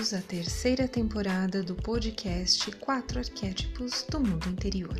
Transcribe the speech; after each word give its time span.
Bem-vindos 0.00 0.14
à 0.14 0.26
terceira 0.26 0.88
temporada 0.88 1.62
do 1.62 1.74
podcast 1.74 2.70
Quatro 2.76 3.18
Arquétipos 3.18 4.06
do 4.08 4.18
Mundo 4.18 4.48
Interior. 4.48 4.98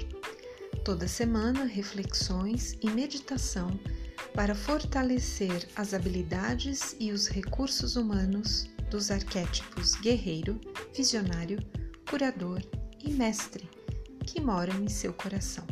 Toda 0.85 1.09
semana, 1.09 1.65
reflexões 1.65 2.77
e 2.83 2.91
meditação 2.91 3.71
para 4.35 4.55
fortalecer 4.55 5.67
as 5.75 5.95
habilidades 5.95 6.95
e 7.01 7.13
os 7.13 7.29
recursos 7.29 7.97
humanos 7.97 8.69
dos 8.91 9.11
arquétipos 9.11 9.95
guerreiro, 9.95 10.61
visionário, 10.95 11.59
curador 12.11 12.61
e 13.03 13.11
mestre 13.11 13.67
que 14.27 14.39
moram 14.39 14.85
em 14.85 14.89
seu 14.89 15.15
coração. 15.15 15.67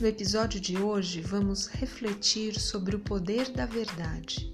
No 0.00 0.06
episódio 0.08 0.58
de 0.58 0.76
hoje, 0.78 1.20
vamos 1.20 1.68
refletir 1.68 2.58
sobre 2.58 2.96
o 2.96 2.98
poder 2.98 3.52
da 3.52 3.66
verdade, 3.66 4.52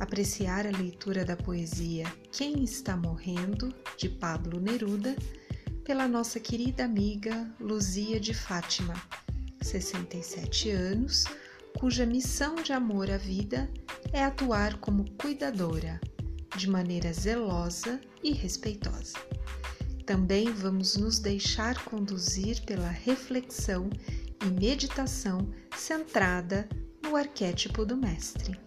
apreciar 0.00 0.66
a 0.66 0.70
leitura 0.70 1.24
da 1.24 1.36
poesia 1.36 2.04
Quem 2.32 2.62
Está 2.64 2.96
Morrendo, 2.96 3.74
de 3.96 4.08
Pablo 4.08 4.60
Neruda, 4.60 5.16
pela 5.84 6.08
nossa 6.08 6.40
querida 6.40 6.84
amiga 6.84 7.52
Luzia 7.60 8.18
de 8.18 8.32
Fátima, 8.32 8.94
67 9.62 10.70
anos, 10.70 11.24
cuja 11.78 12.06
missão 12.06 12.56
de 12.56 12.72
amor 12.72 13.10
à 13.10 13.16
vida 13.16 13.70
é 14.12 14.24
atuar 14.24 14.78
como 14.78 15.10
cuidadora, 15.12 16.00
de 16.56 16.68
maneira 16.68 17.12
zelosa 17.12 18.00
e 18.22 18.32
respeitosa. 18.32 19.18
Também 20.06 20.52
vamos 20.52 20.96
nos 20.96 21.18
deixar 21.18 21.82
conduzir 21.84 22.62
pela 22.64 22.88
reflexão 22.88 23.90
e 24.44 24.50
meditação 24.60 25.50
centrada 25.76 26.68
no 27.02 27.16
arquétipo 27.16 27.84
do 27.84 27.96
Mestre. 27.96 28.58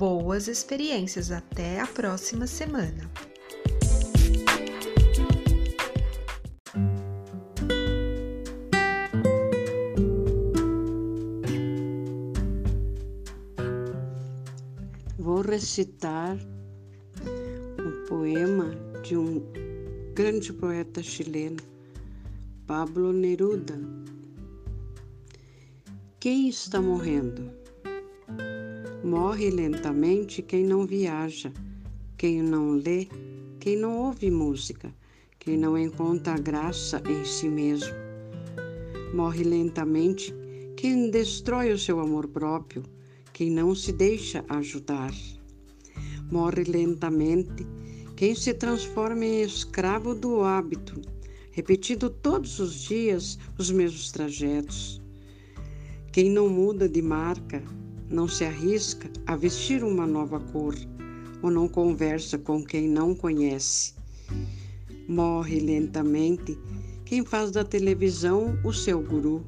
Boas 0.00 0.48
experiências 0.48 1.30
até 1.30 1.78
a 1.78 1.86
próxima 1.86 2.46
semana! 2.46 3.10
Vou 15.18 15.42
recitar 15.42 16.38
um 17.78 18.06
poema 18.08 18.70
de 19.02 19.18
um 19.18 19.42
grande 20.14 20.50
poeta 20.50 21.02
chileno, 21.02 21.58
Pablo 22.66 23.12
Neruda. 23.12 23.78
Quem 26.18 26.48
está 26.48 26.80
morrendo? 26.80 27.59
Morre 29.02 29.48
lentamente 29.48 30.42
quem 30.42 30.62
não 30.62 30.84
viaja, 30.84 31.50
quem 32.18 32.42
não 32.42 32.72
lê, 32.72 33.08
quem 33.58 33.74
não 33.74 33.96
ouve 33.96 34.30
música, 34.30 34.94
quem 35.38 35.56
não 35.56 35.78
encontra 35.78 36.36
graça 36.36 37.02
em 37.08 37.24
si 37.24 37.48
mesmo. 37.48 37.94
Morre 39.14 39.42
lentamente 39.42 40.34
quem 40.76 41.10
destrói 41.10 41.72
o 41.72 41.78
seu 41.78 41.98
amor 41.98 42.28
próprio, 42.28 42.82
quem 43.32 43.50
não 43.50 43.74
se 43.74 43.90
deixa 43.90 44.44
ajudar. 44.50 45.14
Morre 46.30 46.64
lentamente 46.64 47.66
quem 48.18 48.34
se 48.34 48.52
transforma 48.52 49.24
em 49.24 49.40
escravo 49.40 50.14
do 50.14 50.42
hábito, 50.42 51.00
repetindo 51.52 52.10
todos 52.10 52.58
os 52.58 52.82
dias 52.82 53.38
os 53.56 53.70
mesmos 53.70 54.12
trajetos. 54.12 55.00
Quem 56.12 56.28
não 56.28 56.50
muda 56.50 56.86
de 56.86 57.00
marca, 57.00 57.62
não 58.10 58.26
se 58.26 58.44
arrisca 58.44 59.08
a 59.24 59.36
vestir 59.36 59.84
uma 59.84 60.06
nova 60.06 60.40
cor, 60.40 60.74
ou 61.40 61.50
não 61.50 61.68
conversa 61.68 62.36
com 62.36 62.62
quem 62.64 62.88
não 62.88 63.14
conhece. 63.14 63.94
Morre 65.08 65.60
lentamente 65.60 66.58
quem 67.04 67.24
faz 67.24 67.50
da 67.50 67.64
televisão 67.64 68.58
o 68.64 68.72
seu 68.72 69.00
guru. 69.00 69.44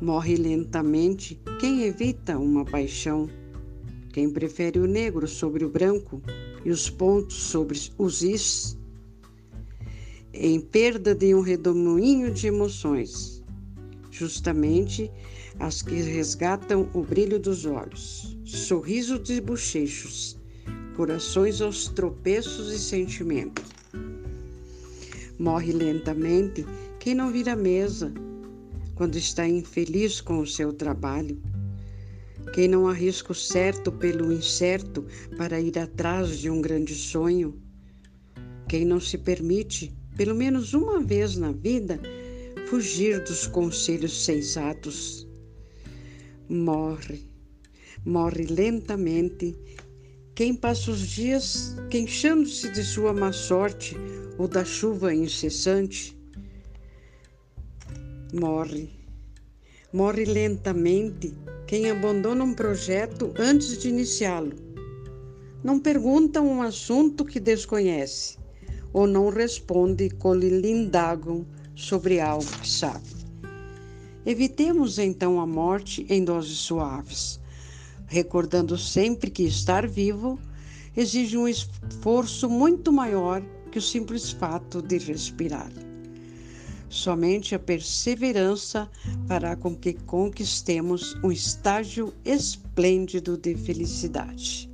Morre 0.00 0.36
lentamente 0.36 1.40
quem 1.60 1.82
evita 1.82 2.38
uma 2.38 2.64
paixão, 2.64 3.28
quem 4.12 4.30
prefere 4.30 4.78
o 4.78 4.86
negro 4.86 5.28
sobre 5.28 5.64
o 5.64 5.68
branco 5.68 6.22
e 6.64 6.70
os 6.70 6.88
pontos 6.88 7.36
sobre 7.36 7.78
os 7.98 8.22
is, 8.22 8.78
em 10.32 10.60
perda 10.60 11.14
de 11.14 11.34
um 11.34 11.40
redemoinho 11.40 12.32
de 12.32 12.46
emoções, 12.46 13.37
justamente 14.18 15.10
as 15.60 15.82
que 15.82 15.94
resgatam 15.94 16.88
o 16.92 17.02
brilho 17.02 17.38
dos 17.38 17.64
olhos, 17.64 18.36
sorriso 18.44 19.18
de 19.18 19.40
bochechos, 19.40 20.36
corações 20.96 21.60
aos 21.60 21.88
tropeços 21.88 22.72
e 22.72 22.78
sentimentos. 22.78 23.64
Morre 25.38 25.72
lentamente 25.72 26.66
quem 26.98 27.14
não 27.14 27.30
vira 27.30 27.54
mesa 27.54 28.12
quando 28.94 29.16
está 29.16 29.46
infeliz 29.46 30.20
com 30.20 30.40
o 30.40 30.46
seu 30.46 30.72
trabalho 30.72 31.40
quem 32.52 32.66
não 32.66 32.88
arrisca 32.88 33.32
o 33.32 33.34
certo 33.34 33.92
pelo 33.92 34.32
incerto 34.32 35.04
para 35.36 35.60
ir 35.60 35.78
atrás 35.78 36.38
de 36.38 36.50
um 36.50 36.60
grande 36.60 36.94
sonho? 36.94 37.54
Quem 38.68 38.84
não 38.84 39.00
se 39.00 39.18
permite, 39.18 39.94
pelo 40.16 40.34
menos 40.34 40.74
uma 40.74 41.00
vez 41.00 41.36
na 41.36 41.52
vida, 41.52 42.00
fugir 42.68 43.24
dos 43.24 43.46
conselhos 43.46 44.26
sensatos? 44.26 45.26
Morre, 46.50 47.26
morre 48.04 48.44
lentamente 48.44 49.56
quem 50.34 50.54
passa 50.54 50.90
os 50.90 51.00
dias 51.00 51.74
queixando-se 51.88 52.70
de 52.70 52.84
sua 52.84 53.14
má 53.14 53.32
sorte 53.32 53.96
ou 54.36 54.46
da 54.46 54.66
chuva 54.66 55.14
incessante. 55.14 56.14
Morre, 58.34 58.90
morre 59.90 60.26
lentamente 60.26 61.34
quem 61.66 61.90
abandona 61.90 62.44
um 62.44 62.52
projeto 62.52 63.32
antes 63.38 63.78
de 63.78 63.88
iniciá-lo. 63.88 64.52
Não 65.64 65.80
pergunta 65.80 66.42
um 66.42 66.60
assunto 66.60 67.24
que 67.24 67.40
desconhece 67.40 68.36
ou 68.92 69.06
não 69.06 69.30
responde 69.30 70.10
quando 70.10 70.46
lhe 70.46 70.70
indagam 70.70 71.46
sobre 71.78 72.18
algo 72.18 72.44
que 72.44 72.68
sabe. 72.68 73.06
Evitemos 74.26 74.98
então 74.98 75.40
a 75.40 75.46
morte 75.46 76.04
em 76.10 76.24
doses 76.24 76.58
suaves, 76.58 77.40
recordando 78.08 78.76
sempre 78.76 79.30
que 79.30 79.44
estar 79.44 79.86
vivo 79.86 80.38
exige 80.96 81.36
um 81.36 81.46
esforço 81.46 82.50
muito 82.50 82.92
maior 82.92 83.40
que 83.70 83.78
o 83.78 83.82
simples 83.82 84.32
fato 84.32 84.82
de 84.82 84.98
respirar. 84.98 85.70
Somente 86.90 87.54
a 87.54 87.58
perseverança 87.58 88.90
fará 89.28 89.54
com 89.54 89.76
que 89.76 89.92
conquistemos 89.92 91.14
um 91.22 91.30
estágio 91.30 92.12
esplêndido 92.24 93.36
de 93.36 93.54
felicidade. 93.54 94.68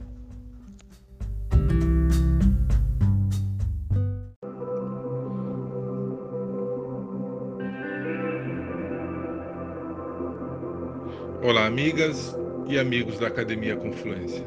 Olá, 11.44 11.66
amigas 11.66 12.34
e 12.66 12.78
amigos 12.78 13.18
da 13.18 13.26
Academia 13.26 13.76
Confluência. 13.76 14.42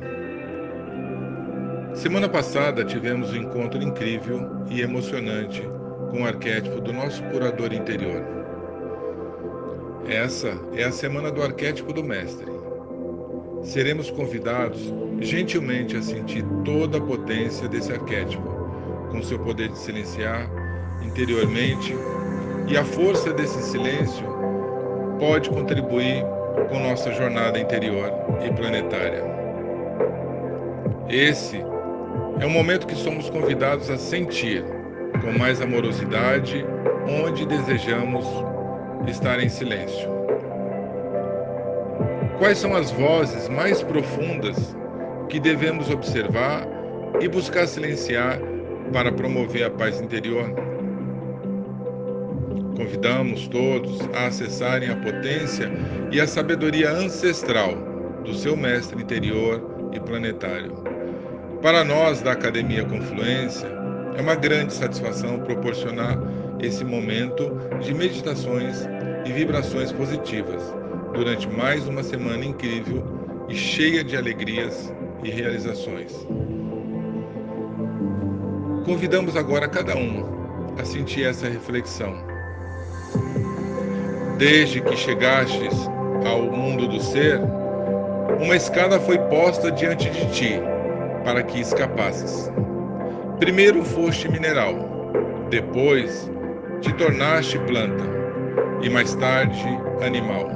Semana 1.93 2.27
passada 2.27 2.83
tivemos 2.83 3.31
um 3.33 3.35
encontro 3.35 3.79
incrível 3.83 4.49
e 4.67 4.81
emocionante 4.81 5.61
com 6.09 6.23
o 6.23 6.25
arquétipo 6.25 6.81
do 6.81 6.91
nosso 6.91 7.21
curador 7.25 7.71
interior. 7.71 8.23
Essa 10.07 10.59
é 10.73 10.85
a 10.85 10.91
semana 10.91 11.29
do 11.29 11.43
arquétipo 11.43 11.93
do 11.93 12.03
Mestre. 12.03 12.51
Seremos 13.61 14.09
convidados 14.09 14.91
gentilmente 15.21 15.95
a 15.95 16.01
sentir 16.01 16.43
toda 16.65 16.97
a 16.97 17.01
potência 17.01 17.67
desse 17.67 17.93
arquétipo, 17.93 18.49
com 19.11 19.21
seu 19.21 19.37
poder 19.37 19.69
de 19.69 19.77
silenciar 19.77 20.49
interiormente, 21.03 21.93
e 22.67 22.75
a 22.75 22.83
força 22.83 23.31
desse 23.33 23.61
silêncio 23.61 24.25
pode 25.19 25.47
contribuir 25.51 26.25
com 26.69 26.79
nossa 26.79 27.11
jornada 27.13 27.59
interior 27.59 28.11
e 28.45 28.51
planetária. 28.53 29.23
Esse 31.09 31.63
é 32.39 32.45
o 32.45 32.49
momento 32.49 32.85
que 32.85 32.95
somos 32.95 33.29
convidados 33.29 33.89
a 33.89 33.97
sentir 33.97 34.63
com 35.21 35.37
mais 35.37 35.61
amorosidade 35.61 36.65
onde 37.07 37.45
desejamos 37.45 38.25
estar 39.07 39.39
em 39.39 39.49
silêncio. 39.49 40.09
Quais 42.37 42.57
são 42.57 42.75
as 42.75 42.91
vozes 42.91 43.49
mais 43.49 43.81
profundas 43.81 44.75
que 45.29 45.39
devemos 45.39 45.89
observar 45.89 46.67
e 47.19 47.27
buscar 47.27 47.67
silenciar 47.67 48.39
para 48.91 49.11
promover 49.11 49.63
a 49.63 49.69
paz 49.69 49.99
interior? 49.99 50.53
Convidamos 52.77 53.47
todos 53.47 53.99
a 54.13 54.27
acessarem 54.27 54.89
a 54.89 54.95
potência 54.97 55.67
e 56.11 56.21
a 56.21 56.27
sabedoria 56.27 56.91
ancestral 56.91 57.73
do 58.23 58.35
seu 58.35 58.55
mestre 58.55 59.01
interior 59.01 59.89
e 59.91 59.99
planetário 59.99 60.75
Para 61.59 61.83
nós 61.83 62.21
da 62.21 62.33
Academia 62.33 62.85
Confluência, 62.85 63.67
é 64.15 64.21
uma 64.21 64.35
grande 64.35 64.73
satisfação 64.73 65.39
proporcionar 65.39 66.19
esse 66.61 66.85
momento 66.85 67.51
de 67.81 67.95
meditações 67.95 68.87
e 69.25 69.31
vibrações 69.31 69.91
positivas 69.91 70.61
durante 71.15 71.49
mais 71.49 71.87
uma 71.87 72.03
semana 72.03 72.45
incrível 72.45 73.03
e 73.49 73.55
cheia 73.55 74.03
de 74.03 74.15
alegrias 74.15 74.93
e 75.23 75.31
realizações. 75.31 76.13
Convidamos 78.85 79.35
agora 79.35 79.67
cada 79.67 79.97
um 79.97 80.23
a 80.77 80.85
sentir 80.85 81.23
essa 81.25 81.49
reflexão. 81.49 82.36
Desde 84.37 84.81
que 84.81 84.95
chegastes 84.95 85.89
ao 86.23 86.43
mundo 86.43 86.87
do 86.87 87.01
ser, 87.01 87.39
uma 88.39 88.55
escada 88.55 88.99
foi 88.99 89.17
posta 89.17 89.71
diante 89.71 90.11
de 90.11 90.31
ti 90.31 90.61
para 91.23 91.41
que 91.41 91.59
escapasses. 91.59 92.51
Primeiro 93.39 93.83
foste 93.83 94.29
mineral, 94.29 94.75
depois 95.49 96.29
te 96.81 96.93
tornaste 96.93 97.57
planta 97.59 98.03
e 98.83 98.89
mais 98.89 99.15
tarde 99.15 99.67
animal. 100.05 100.47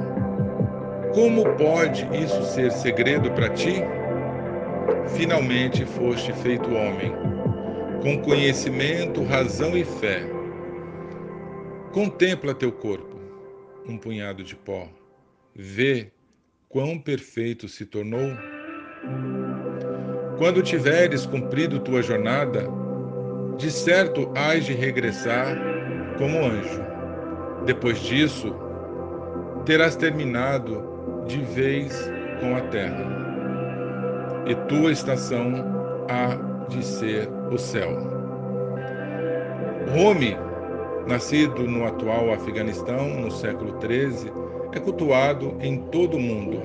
Como 1.12 1.44
pode 1.56 2.08
isso 2.16 2.40
ser 2.44 2.70
segredo 2.70 3.32
para 3.32 3.48
ti? 3.48 3.82
Finalmente 5.08 5.84
foste 5.84 6.32
feito 6.32 6.72
homem, 6.72 7.12
com 8.00 8.16
conhecimento, 8.22 9.24
razão 9.24 9.76
e 9.76 9.84
fé. 9.84 10.22
Contempla 11.92 12.54
teu 12.54 12.70
corpo, 12.70 13.11
um 13.86 13.96
punhado 13.96 14.42
de 14.42 14.56
pó. 14.56 14.88
Vê 15.54 16.10
quão 16.68 16.98
perfeito 16.98 17.68
se 17.68 17.84
tornou. 17.84 18.36
Quando 20.38 20.62
tiveres 20.62 21.26
cumprido 21.26 21.80
tua 21.80 22.02
jornada, 22.02 22.66
de 23.58 23.70
certo 23.70 24.32
hás 24.34 24.64
de 24.64 24.72
regressar 24.72 25.56
como 26.18 26.44
anjo. 26.44 26.82
Depois 27.64 28.00
disso, 28.00 28.54
terás 29.64 29.94
terminado 29.94 31.24
de 31.26 31.40
vez 31.42 32.10
com 32.40 32.56
a 32.56 32.60
terra, 32.62 33.06
e 34.46 34.54
tua 34.66 34.90
estação 34.90 35.52
há 36.08 36.34
de 36.68 36.84
ser 36.84 37.28
o 37.50 37.58
céu. 37.58 37.90
Rumi, 39.94 40.36
nascido 41.06 41.62
no 41.62 41.86
atual 41.86 42.32
Afeganistão 42.32 43.08
no 43.08 43.30
século 43.30 43.78
XIII, 43.80 44.32
é 44.72 44.80
cultuado 44.80 45.56
em 45.60 45.78
todo 45.90 46.16
o 46.16 46.20
mundo. 46.20 46.60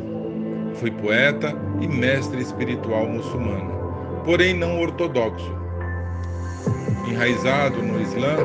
Foi 0.75 0.91
poeta 0.91 1.55
e 1.81 1.87
mestre 1.87 2.41
espiritual 2.41 3.07
muçulmano, 3.07 4.21
porém 4.23 4.53
não 4.53 4.79
ortodoxo. 4.79 5.55
Enraizado 7.07 7.81
no 7.81 8.01
Islã, 8.01 8.35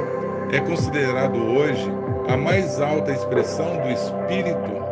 é 0.53 0.61
considerado 0.61 1.37
hoje 1.37 1.91
a 2.29 2.37
mais 2.37 2.81
alta 2.81 3.13
expressão 3.13 3.79
do 3.79 3.89
espírito 3.89 4.83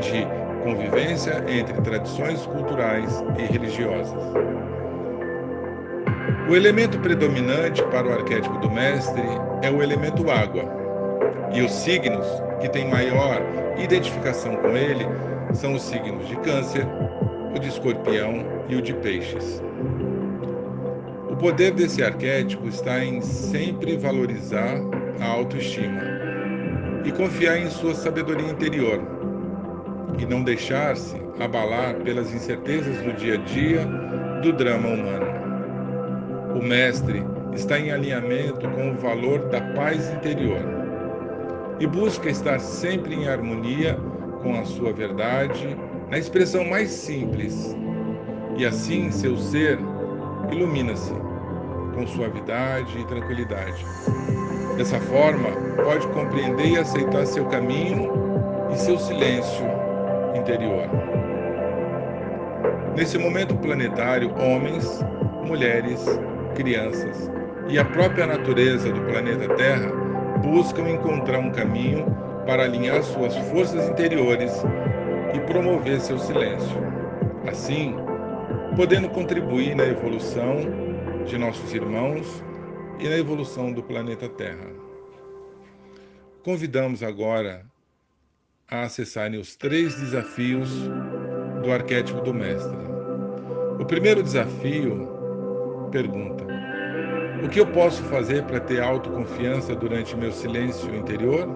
de 0.00 0.26
convivência 0.62 1.44
entre 1.48 1.80
tradições 1.82 2.44
culturais 2.46 3.24
e 3.38 3.52
religiosas. 3.52 4.22
O 6.48 6.54
elemento 6.54 6.96
predominante 7.00 7.82
para 7.86 8.06
o 8.06 8.12
arquétipo 8.12 8.56
do 8.58 8.70
mestre 8.70 9.24
é 9.62 9.70
o 9.70 9.82
elemento 9.82 10.30
água, 10.30 10.64
e 11.52 11.60
os 11.60 11.72
signos 11.72 12.24
que 12.60 12.68
têm 12.68 12.88
maior 12.88 13.42
identificação 13.76 14.54
com 14.54 14.76
ele 14.76 15.04
são 15.54 15.74
os 15.74 15.82
signos 15.82 16.28
de 16.28 16.36
Câncer, 16.36 16.86
o 17.52 17.58
de 17.58 17.68
Escorpião 17.68 18.44
e 18.68 18.76
o 18.76 18.82
de 18.82 18.94
Peixes. 18.94 19.60
O 21.28 21.34
poder 21.34 21.72
desse 21.72 22.04
arquétipo 22.04 22.68
está 22.68 23.04
em 23.04 23.20
sempre 23.20 23.96
valorizar 23.96 24.76
a 25.20 25.26
autoestima 25.26 26.00
e 27.04 27.10
confiar 27.10 27.58
em 27.58 27.68
sua 27.70 27.94
sabedoria 27.94 28.48
interior 28.48 29.00
e 30.16 30.24
não 30.24 30.44
deixar-se 30.44 31.16
abalar 31.40 31.96
pelas 31.96 32.32
incertezas 32.32 32.98
do 32.98 33.12
dia 33.14 33.34
a 33.34 33.36
dia 33.38 33.84
do 34.42 34.52
drama 34.52 34.88
humano. 34.88 35.35
O 36.56 36.62
mestre 36.62 37.22
está 37.52 37.78
em 37.78 37.90
alinhamento 37.90 38.66
com 38.70 38.92
o 38.92 38.94
valor 38.94 39.40
da 39.50 39.60
paz 39.74 40.10
interior 40.10 40.62
e 41.78 41.86
busca 41.86 42.30
estar 42.30 42.58
sempre 42.58 43.14
em 43.14 43.28
harmonia 43.28 43.94
com 44.42 44.58
a 44.58 44.64
sua 44.64 44.90
verdade 44.90 45.76
na 46.10 46.16
expressão 46.16 46.64
mais 46.64 46.88
simples. 46.88 47.76
E 48.56 48.64
assim 48.64 49.10
seu 49.10 49.36
ser 49.36 49.78
ilumina-se 50.50 51.12
com 51.94 52.06
suavidade 52.06 52.98
e 52.98 53.04
tranquilidade. 53.04 53.84
Dessa 54.78 54.98
forma, 54.98 55.50
pode 55.84 56.06
compreender 56.08 56.68
e 56.68 56.78
aceitar 56.78 57.26
seu 57.26 57.44
caminho 57.46 58.10
e 58.72 58.78
seu 58.78 58.98
silêncio 58.98 59.66
interior. 60.34 60.88
Nesse 62.96 63.18
momento 63.18 63.54
planetário, 63.56 64.32
homens, 64.38 65.04
mulheres, 65.46 66.04
crianças 66.56 67.30
e 67.68 67.78
a 67.78 67.84
própria 67.84 68.26
natureza 68.26 68.90
do 68.90 69.00
planeta 69.02 69.54
Terra 69.54 69.92
buscam 70.42 70.88
encontrar 70.88 71.38
um 71.38 71.52
caminho 71.52 72.06
para 72.46 72.64
alinhar 72.64 73.02
suas 73.02 73.36
forças 73.50 73.88
interiores 73.88 74.52
e 75.34 75.40
promover 75.40 76.00
seu 76.00 76.18
silêncio. 76.18 76.76
Assim, 77.46 77.94
podendo 78.74 79.08
contribuir 79.08 79.74
na 79.74 79.84
evolução 79.84 80.56
de 81.26 81.36
nossos 81.36 81.74
irmãos 81.74 82.42
e 82.98 83.08
na 83.08 83.16
evolução 83.16 83.72
do 83.72 83.82
planeta 83.82 84.28
Terra. 84.28 84.70
Convidamos 86.42 87.02
agora 87.02 87.66
a 88.70 88.82
acessarem 88.82 89.38
os 89.38 89.56
três 89.56 89.94
desafios 89.96 90.70
do 91.62 91.72
arquétipo 91.72 92.20
do 92.20 92.32
mestre. 92.32 92.76
O 93.80 93.84
primeiro 93.84 94.22
desafio 94.22 95.15
pergunta: 95.86 96.44
O 97.44 97.48
que 97.48 97.60
eu 97.60 97.66
posso 97.66 98.02
fazer 98.04 98.42
para 98.44 98.60
ter 98.60 98.82
autoconfiança 98.82 99.74
durante 99.74 100.16
meu 100.16 100.32
silêncio 100.32 100.94
interior? 100.94 101.48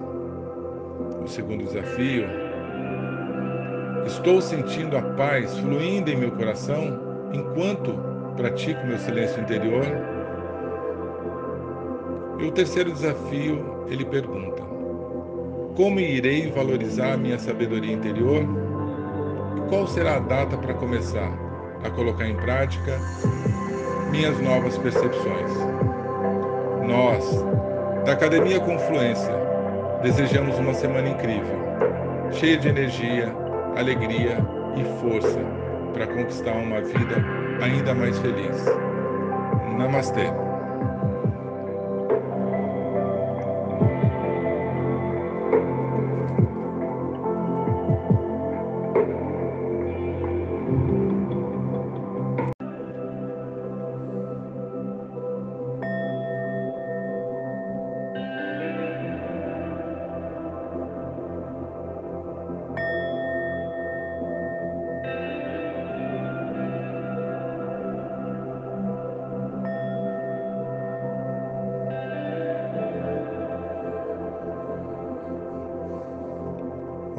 O 1.23 1.27
segundo 1.27 1.63
desafio: 1.63 2.25
Estou 4.05 4.41
sentindo 4.41 4.97
a 4.97 5.01
paz 5.01 5.57
fluindo 5.59 6.09
em 6.09 6.17
meu 6.17 6.31
coração 6.31 6.99
enquanto 7.33 7.93
pratico 8.35 8.85
meu 8.85 8.97
silêncio 8.97 9.41
interior? 9.41 9.85
E 12.39 12.45
o 12.45 12.51
terceiro 12.51 12.91
desafio, 12.91 13.85
ele 13.87 14.03
pergunta: 14.05 14.63
como 15.75 15.99
irei 15.99 16.51
valorizar 16.51 17.17
minha 17.17 17.39
sabedoria 17.39 17.93
interior? 17.93 18.43
E 19.57 19.69
qual 19.69 19.87
será 19.87 20.15
a 20.15 20.19
data 20.19 20.57
para 20.57 20.73
começar 20.73 21.31
a 21.83 21.89
colocar 21.89 22.27
em 22.27 22.35
prática 22.35 22.99
minhas 24.11 24.37
novas 24.41 24.77
percepções? 24.77 25.51
Nós, 26.85 27.43
da 28.05 28.11
Academia 28.11 28.59
Confluência, 28.59 29.33
desejamos 30.03 30.59
uma 30.59 30.73
semana 30.73 31.07
incrível, 31.09 31.57
cheia 32.31 32.57
de 32.57 32.67
energia, 32.67 33.33
alegria 33.77 34.37
e 34.75 34.83
força 35.01 35.39
para 35.93 36.07
conquistar 36.07 36.53
uma 36.53 36.81
vida 36.81 37.15
ainda 37.61 37.93
mais 37.93 38.17
feliz. 38.19 38.65
Namastê. 39.77 40.40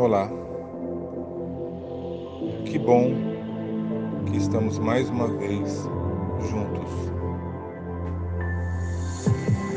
Olá. 0.03 0.29
Que 2.65 2.77
bom 2.77 3.15
que 4.27 4.37
estamos 4.37 4.77
mais 4.81 5.09
uma 5.09 5.29
vez 5.29 5.89
juntos. 6.51 6.91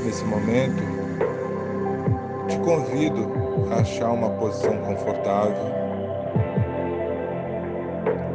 Nesse 0.03 0.25
momento, 0.25 0.82
te 2.48 2.58
convido 2.62 3.32
a 3.72 3.82
achar 3.82 4.10
uma 4.13 4.32
posição 4.32 4.75
confortável, 4.79 5.72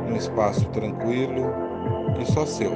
um 0.09 0.15
espaço 0.15 0.69
tranquilo 0.69 1.53
e 2.21 2.25
só 2.33 2.47
seu. 2.47 2.71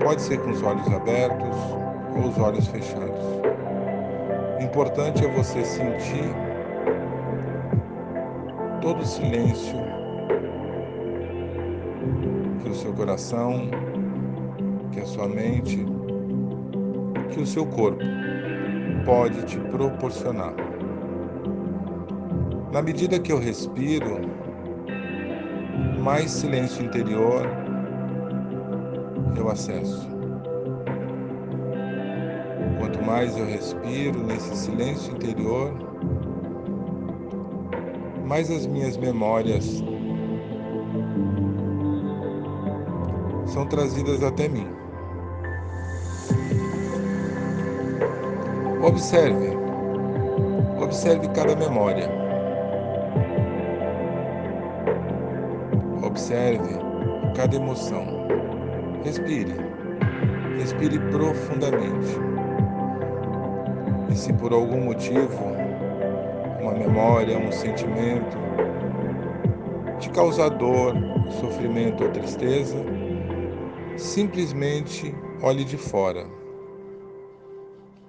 Pode 0.00 0.22
ser 0.22 0.40
com 0.42 0.52
os 0.52 0.62
olhos 0.62 0.86
abertos 0.92 1.56
ou 2.14 2.28
os 2.28 2.38
olhos 2.38 2.68
fechados. 2.68 3.44
O 4.58 4.62
importante 4.62 5.24
é 5.24 5.28
você 5.28 5.64
sentir 5.64 6.32
todo 8.80 9.00
o 9.00 9.06
silêncio 9.06 9.76
que 12.62 12.70
o 12.70 12.74
seu 12.74 12.92
coração, 12.92 13.68
que 14.92 15.00
a 15.00 15.06
sua 15.06 15.26
mente, 15.26 15.84
que 17.30 17.40
o 17.40 17.46
seu 17.46 17.66
corpo 17.66 18.04
pode 19.04 19.42
te 19.44 19.58
proporcionar. 19.58 20.54
Na 22.72 22.80
medida 22.80 23.18
que 23.18 23.32
eu 23.32 23.38
respiro, 23.38 24.20
mais 26.00 26.30
silêncio 26.30 26.84
interior 26.84 27.46
eu 29.36 29.50
acesso. 29.50 30.13
Mais 33.14 33.38
eu 33.38 33.46
respiro 33.46 34.24
nesse 34.24 34.56
silêncio 34.56 35.14
interior, 35.14 35.72
mais 38.26 38.50
as 38.50 38.66
minhas 38.66 38.96
memórias 38.96 39.84
são 43.46 43.68
trazidas 43.68 44.20
até 44.20 44.48
mim. 44.48 44.66
Observe, 48.82 49.50
observe 50.82 51.28
cada 51.28 51.54
memória. 51.54 52.10
Observe 56.02 56.80
cada 57.36 57.54
emoção. 57.54 58.26
Respire, 59.04 59.54
respire 60.58 60.98
profundamente. 61.12 62.33
E 64.14 64.16
se 64.16 64.32
por 64.32 64.52
algum 64.52 64.80
motivo, 64.80 65.44
uma 66.60 66.70
memória, 66.70 67.36
um 67.36 67.50
sentimento 67.50 68.36
te 69.98 70.08
causar 70.10 70.50
dor, 70.50 70.94
sofrimento 71.40 72.04
ou 72.04 72.10
tristeza, 72.12 72.76
simplesmente 73.96 75.12
olhe 75.42 75.64
de 75.64 75.76
fora. 75.76 76.28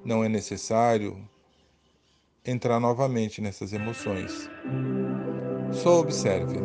Não 0.04 0.24
é 0.24 0.30
necessário 0.30 1.18
entrar 2.46 2.80
novamente 2.80 3.42
nessas 3.42 3.74
emoções. 3.74 4.48
Só 5.72 6.02
observe. 6.02 6.60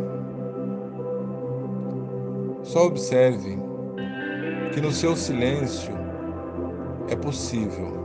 Só 2.62 2.84
observe 2.84 3.56
que 4.74 4.82
no 4.82 4.92
seu 4.92 5.16
silêncio 5.16 5.94
é 7.08 7.16
possível, 7.16 7.99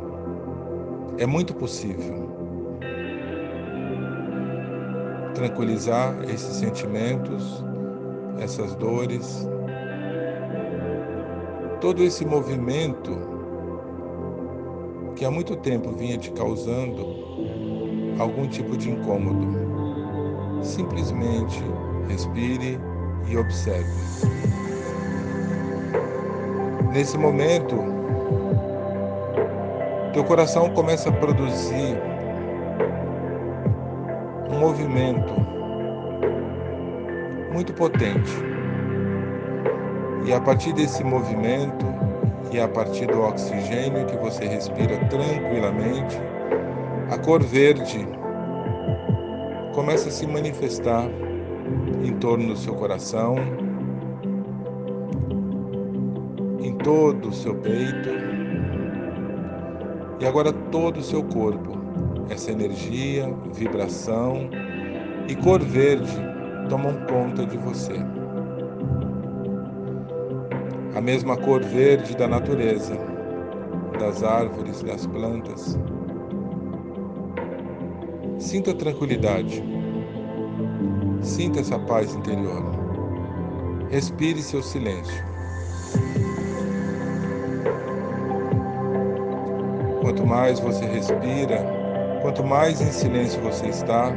é 1.17 1.25
muito 1.25 1.53
possível 1.53 2.25
tranquilizar 5.33 6.17
esses 6.23 6.55
sentimentos, 6.55 7.63
essas 8.39 8.75
dores, 8.75 9.47
todo 11.81 12.03
esse 12.03 12.25
movimento 12.25 13.11
que 15.15 15.23
há 15.23 15.31
muito 15.31 15.55
tempo 15.57 15.91
vinha 15.91 16.17
te 16.17 16.31
causando 16.31 17.05
algum 18.19 18.47
tipo 18.47 18.77
de 18.77 18.89
incômodo. 18.89 19.65
Simplesmente 20.61 21.63
respire 22.07 22.79
e 23.27 23.37
observe. 23.37 23.91
Nesse 26.93 27.17
momento, 27.17 27.94
teu 30.15 30.23
coração 30.23 30.69
começa 30.69 31.09
a 31.09 31.11
produzir 31.11 31.97
um 34.49 34.57
movimento 34.57 35.33
muito 37.51 37.73
potente. 37.73 38.31
E 40.25 40.31
a 40.31 40.39
partir 40.39 40.71
desse 40.71 41.03
movimento 41.03 41.85
e 42.49 42.61
a 42.61 42.65
partir 42.65 43.07
do 43.07 43.23
oxigênio 43.23 44.05
que 44.05 44.15
você 44.15 44.45
respira 44.45 44.97
tranquilamente, 45.09 46.17
a 47.11 47.17
cor 47.17 47.43
verde 47.43 48.07
começa 49.73 50.07
a 50.07 50.11
se 50.13 50.25
manifestar 50.25 51.09
em 52.01 52.13
torno 52.19 52.53
do 52.53 52.55
seu 52.55 52.73
coração, 52.73 53.35
em 56.61 56.73
todo 56.77 57.27
o 57.27 57.33
seu 57.33 57.53
peito 57.55 58.44
e 60.19 60.25
agora 60.25 60.51
todo 60.71 60.97
o 60.97 61.03
seu 61.03 61.23
corpo. 61.23 61.77
Essa 62.29 62.51
energia, 62.51 63.31
vibração 63.53 64.49
e 65.27 65.35
cor 65.35 65.61
verde 65.61 66.11
tomam 66.69 67.05
conta 67.05 67.45
de 67.45 67.57
você. 67.57 67.93
A 70.95 71.01
mesma 71.01 71.37
cor 71.37 71.61
verde 71.63 72.15
da 72.15 72.27
natureza, 72.27 72.97
das 73.99 74.23
árvores, 74.23 74.81
das 74.81 75.05
plantas. 75.05 75.77
Sinta 78.39 78.73
tranquilidade. 78.73 79.63
Sinta 81.21 81.59
essa 81.59 81.79
paz 81.79 82.13
interior. 82.15 82.63
Respire 83.89 84.41
seu 84.41 84.61
silêncio. 84.61 85.23
Quanto 90.05 90.23
mais 90.23 90.59
você 90.59 90.85
respira, 90.85 91.65
quanto 92.21 92.43
mais 92.43 92.79
em 92.79 92.91
silêncio 92.91 93.41
você 93.41 93.65
está, 93.69 94.15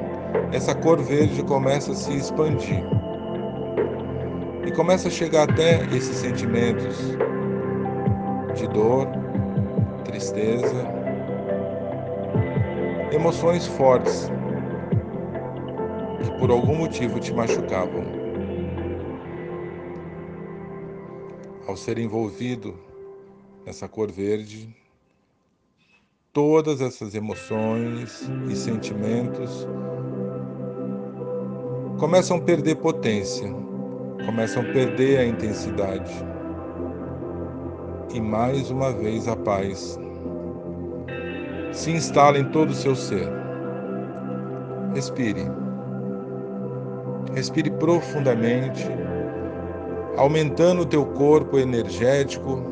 essa 0.53 0.75
cor 0.75 1.01
verde 1.01 1.43
começa 1.43 1.93
a 1.93 1.95
se 1.95 2.15
expandir. 2.15 2.85
E 4.67 4.73
começa 4.73 5.09
a 5.09 5.11
chegar 5.11 5.45
até 5.45 5.83
esses 5.97 6.15
sentimentos 6.15 6.99
de 8.55 8.69
dor, 8.69 9.09
tristeza, 10.05 10.85
emoções 13.11 13.67
fortes 13.67 14.31
que 16.23 16.31
por 16.39 16.51
algum 16.51 16.77
motivo 16.77 17.19
te 17.19 17.33
machucavam. 17.33 18.05
Ao 21.67 21.75
ser 21.79 21.97
envolvido 21.97 22.79
nessa 23.65 23.89
cor 23.89 24.13
verde, 24.13 24.77
todas 26.33 26.81
essas 26.81 27.15
emoções 27.15 28.31
e 28.49 28.55
sentimentos 28.55 29.67
começam 31.99 32.37
a 32.37 32.41
perder 32.41 32.77
potência, 32.77 33.49
começam 34.25 34.63
a 34.63 34.73
perder 34.73 35.19
a 35.19 35.25
intensidade. 35.27 36.13
E 38.15 38.21
mais 38.21 38.71
uma 38.71 38.93
vez 38.93 39.27
a 39.27 39.37
paz 39.37 39.99
se 41.73 41.91
instala 41.91 42.39
em 42.39 42.45
todo 42.51 42.71
o 42.71 42.75
seu 42.75 42.95
ser. 42.95 43.29
Respire. 44.95 45.47
Respire 47.35 47.71
profundamente, 47.71 48.87
aumentando 50.17 50.83
o 50.83 50.87
teu 50.87 51.05
corpo 51.05 51.59
energético, 51.59 52.63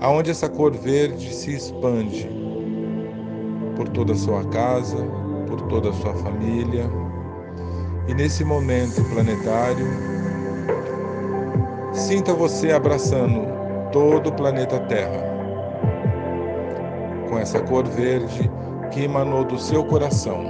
aonde 0.00 0.30
essa 0.30 0.48
cor 0.48 0.72
verde 0.72 1.34
se 1.34 1.54
expande 1.54 2.45
por 3.76 3.88
toda 3.90 4.14
a 4.14 4.16
sua 4.16 4.42
casa, 4.46 4.96
por 5.46 5.60
toda 5.62 5.90
a 5.90 5.92
sua 5.92 6.14
família. 6.14 6.90
E 8.08 8.14
nesse 8.14 8.44
momento 8.44 9.02
planetário, 9.12 9.86
sinta 11.92 12.32
você 12.32 12.72
abraçando 12.72 13.46
todo 13.92 14.28
o 14.28 14.32
planeta 14.32 14.80
Terra, 14.80 15.24
com 17.28 17.38
essa 17.38 17.60
cor 17.60 17.86
verde 17.86 18.50
que 18.90 19.04
emanou 19.04 19.44
do 19.44 19.58
seu 19.58 19.84
coração, 19.84 20.44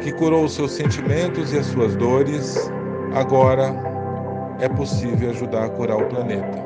que 0.00 0.12
curou 0.12 0.44
os 0.44 0.54
seus 0.54 0.72
sentimentos 0.72 1.52
e 1.52 1.58
as 1.58 1.66
suas 1.66 1.94
dores, 1.96 2.70
agora 3.14 3.74
é 4.60 4.68
possível 4.68 5.30
ajudar 5.30 5.64
a 5.64 5.70
curar 5.70 5.98
o 5.98 6.06
planeta. 6.06 6.62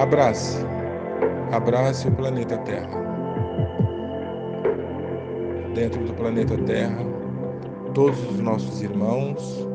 Abrace, 0.00 0.58
abrace 1.52 2.08
o 2.08 2.12
planeta 2.12 2.56
Terra 2.58 3.11
dentro 5.74 6.04
do 6.04 6.12
planeta 6.14 6.56
Terra, 6.58 7.04
todos 7.94 8.18
os 8.30 8.40
nossos 8.40 8.82
irmãos, 8.82 9.66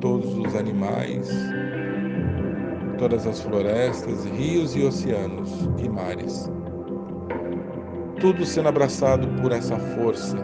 todos 0.00 0.36
os 0.36 0.54
animais, 0.54 1.30
todas 2.98 3.26
as 3.26 3.40
florestas, 3.40 4.24
rios 4.26 4.74
e 4.76 4.82
oceanos 4.82 5.68
e 5.78 5.88
mares. 5.88 6.50
Tudo 8.20 8.44
sendo 8.44 8.68
abraçado 8.68 9.28
por 9.40 9.52
essa 9.52 9.76
força, 9.76 10.36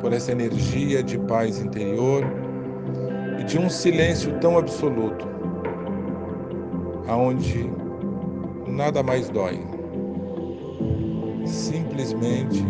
por 0.00 0.12
essa 0.12 0.32
energia 0.32 1.02
de 1.02 1.18
paz 1.18 1.60
interior 1.60 2.24
e 3.38 3.44
de 3.44 3.58
um 3.58 3.68
silêncio 3.68 4.32
tão 4.40 4.56
absoluto 4.58 5.28
aonde 7.08 7.70
nada 8.66 9.02
mais 9.02 9.28
dói. 9.28 9.71
Simplesmente 11.92 12.64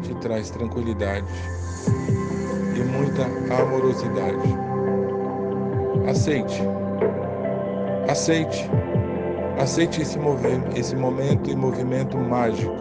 te 0.00 0.14
traz 0.20 0.48
tranquilidade 0.48 1.26
e 2.76 2.84
muita 2.84 3.24
amorosidade. 3.60 4.54
Aceite. 6.08 6.62
Aceite. 8.08 8.70
Aceite 9.58 10.02
esse, 10.02 10.16
esse 10.76 10.94
momento 10.94 11.50
e 11.50 11.56
movimento 11.56 12.16
mágico 12.16 12.76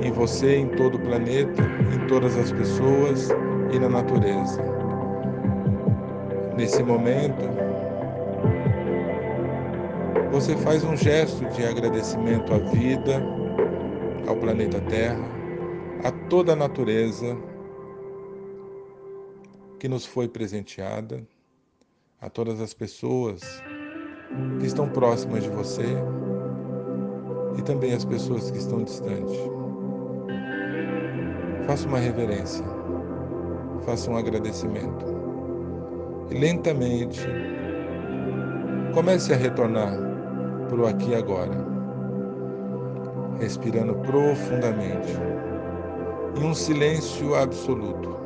em 0.00 0.12
você, 0.12 0.54
em 0.54 0.68
todo 0.68 0.94
o 0.94 1.00
planeta, 1.00 1.64
em 1.92 2.06
todas 2.06 2.36
as 2.38 2.52
pessoas 2.52 3.28
e 3.72 3.78
na 3.80 3.88
natureza. 3.88 4.62
Nesse 6.56 6.80
momento, 6.80 7.63
você 10.34 10.56
faz 10.56 10.82
um 10.82 10.96
gesto 10.96 11.48
de 11.50 11.64
agradecimento 11.64 12.52
à 12.52 12.58
vida, 12.58 13.22
ao 14.26 14.34
planeta 14.34 14.80
Terra, 14.80 15.24
a 16.02 16.10
toda 16.28 16.54
a 16.54 16.56
natureza 16.56 17.36
que 19.78 19.86
nos 19.86 20.04
foi 20.04 20.26
presenteada, 20.26 21.24
a 22.20 22.28
todas 22.28 22.60
as 22.60 22.74
pessoas 22.74 23.44
que 24.58 24.66
estão 24.66 24.88
próximas 24.88 25.44
de 25.44 25.50
você 25.50 25.86
e 27.56 27.62
também 27.62 27.92
as 27.94 28.04
pessoas 28.04 28.50
que 28.50 28.58
estão 28.58 28.82
distantes. 28.82 29.38
Faça 31.64 31.86
uma 31.86 31.98
reverência, 31.98 32.64
faça 33.86 34.10
um 34.10 34.16
agradecimento 34.16 35.06
e 36.28 36.34
lentamente 36.34 37.24
comece 38.92 39.32
a 39.32 39.36
retornar 39.36 40.03
para 40.74 40.82
o 40.82 40.86
aqui 40.88 41.10
e 41.10 41.14
agora, 41.14 41.52
respirando 43.38 43.94
profundamente, 43.94 45.12
em 46.36 46.44
um 46.44 46.52
silêncio 46.52 47.32
absoluto, 47.36 48.16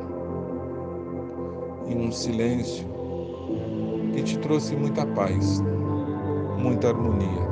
em 1.87 2.07
um 2.07 2.11
silêncio 2.11 2.87
que 4.13 4.23
te 4.23 4.39
trouxe 4.39 4.75
muita 4.75 5.05
paz, 5.05 5.61
muita 6.57 6.89
harmonia. 6.89 7.47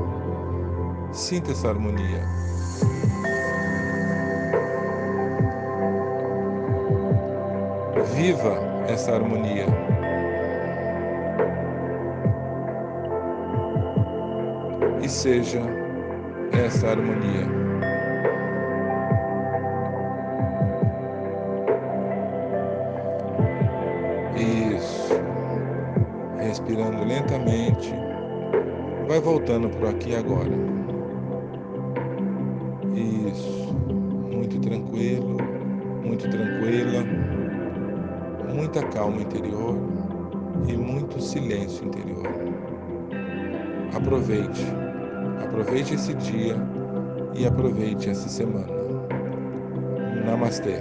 Sinta 1.12 1.52
essa 1.52 1.70
harmonia. 1.70 2.26
Viva 8.16 8.58
essa 8.88 9.14
harmonia. 9.14 9.97
E 15.08 15.10
seja 15.10 15.62
essa 16.52 16.90
harmonia. 16.90 17.48
Isso. 24.76 25.14
Respirando 26.38 27.06
lentamente. 27.06 27.94
Vai 29.08 29.22
voltando 29.22 29.70
para 29.78 29.92
aqui 29.92 30.14
agora. 30.14 30.52
Isso. 32.94 33.74
Muito 34.30 34.60
tranquilo, 34.60 35.38
muito 36.04 36.30
tranquila. 36.30 37.06
Muita 38.54 38.86
calma 38.88 39.22
interior 39.22 39.78
e 40.68 40.76
muito 40.76 41.22
silêncio 41.22 41.88
interior. 41.88 42.28
Aproveite. 43.96 44.87
Aproveite 45.44 45.96
esse 45.96 46.14
dia 46.16 46.56
e 47.36 47.46
aproveite 47.46 48.10
essa 48.10 48.28
semana. 48.28 48.68
Namastê. 50.26 50.76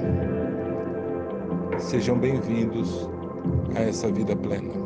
Sejam 1.79 2.19
bem-vindos 2.19 3.09
a 3.77 3.81
essa 3.81 4.11
vida 4.11 4.35
plena. 4.35 4.86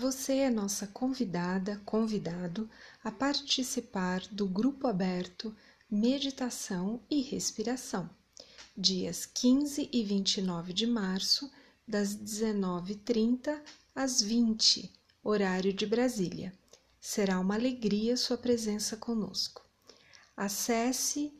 Você 0.00 0.36
é 0.36 0.48
nossa 0.48 0.86
convidada, 0.86 1.78
convidado 1.84 2.70
a 3.04 3.12
participar 3.12 4.22
do 4.32 4.46
grupo 4.46 4.86
aberto 4.86 5.54
Meditação 5.90 7.02
e 7.10 7.20
Respiração, 7.20 8.08
dias 8.74 9.26
15 9.26 9.90
e 9.92 10.02
29 10.02 10.72
de 10.72 10.86
março, 10.86 11.52
das 11.86 12.16
19h30 12.16 13.60
às 13.94 14.22
20 14.22 14.90
horário 15.22 15.70
de 15.70 15.84
Brasília. 15.84 16.54
Será 16.98 17.38
uma 17.38 17.56
alegria 17.56 18.16
sua 18.16 18.38
presença 18.38 18.96
conosco. 18.96 19.62
Acesse 20.34 21.30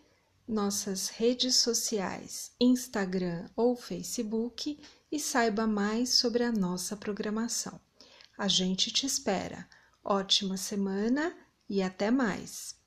nossas 0.47 1.09
redes 1.09 1.57
sociais, 1.57 2.53
Instagram 2.61 3.49
ou 3.57 3.75
Facebook 3.75 4.79
e 5.11 5.19
saiba 5.19 5.67
mais 5.67 6.11
sobre 6.11 6.45
a 6.45 6.53
nossa 6.53 6.95
programação. 6.95 7.81
A 8.41 8.49
gente 8.49 8.91
te 8.91 9.05
espera. 9.05 9.69
Ótima 10.03 10.57
semana 10.57 11.37
e 11.69 11.83
até 11.83 12.11
mais! 12.11 12.80